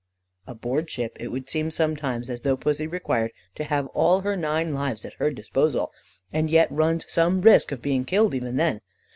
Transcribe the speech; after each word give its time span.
Aboard 0.47 0.89
ship 0.89 1.15
it 1.19 1.27
would 1.27 1.47
seem 1.47 1.69
sometimes 1.69 2.27
as 2.27 2.41
though 2.41 2.57
Pussy 2.57 2.87
required 2.87 3.33
to 3.53 3.65
have 3.65 3.85
all 3.89 4.21
her 4.21 4.35
nine 4.35 4.73
lives 4.73 5.05
at 5.05 5.13
her 5.19 5.29
disposal, 5.29 5.91
and 6.33 6.49
yet 6.49 6.71
runs 6.71 7.05
some 7.07 7.39
risk 7.43 7.71
of 7.71 7.83
being 7.83 8.03
killed 8.03 8.33
even 8.33 8.55
then. 8.55 8.81